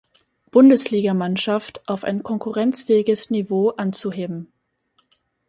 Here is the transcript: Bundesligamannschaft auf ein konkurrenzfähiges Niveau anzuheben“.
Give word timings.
Bundesligamannschaft 0.49 1.87
auf 1.87 2.03
ein 2.03 2.23
konkurrenzfähiges 2.23 3.29
Niveau 3.29 3.69
anzuheben“. 3.69 4.51